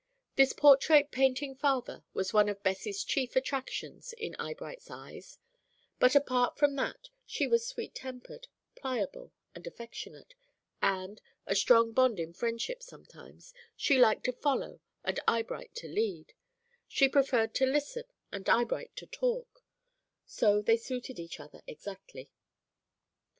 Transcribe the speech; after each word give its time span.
This 0.35 0.51
portrait 0.53 1.11
painting 1.11 1.53
father 1.53 2.03
was 2.11 2.33
one 2.33 2.49
of 2.49 2.63
Bessie's 2.63 3.03
chief 3.03 3.35
attractions 3.35 4.13
in 4.13 4.35
Eyebright's 4.39 4.89
eyes, 4.89 5.37
but 5.99 6.15
apart 6.15 6.57
from 6.57 6.75
that, 6.77 7.09
she 7.23 7.45
was 7.45 7.67
sweet 7.67 7.93
tempered, 7.93 8.47
pliable, 8.75 9.31
and 9.53 9.67
affectionate, 9.67 10.33
and 10.81 11.21
a 11.45 11.53
strong 11.53 11.91
bond 11.91 12.19
in 12.19 12.33
friendship 12.33 12.81
sometimes 12.81 13.53
she 13.75 13.99
liked 13.99 14.23
to 14.23 14.33
follow 14.33 14.79
and 15.03 15.19
Eyebright 15.27 15.75
to 15.75 15.87
lead; 15.87 16.33
she 16.87 17.07
preferred 17.07 17.53
to 17.53 17.67
listen 17.67 18.05
and 18.31 18.49
Eyebright 18.49 18.95
to 18.95 19.05
talk; 19.05 19.63
so 20.25 20.63
they 20.63 20.77
suited 20.77 21.19
each 21.19 21.39
other 21.39 21.61
exactly. 21.67 22.31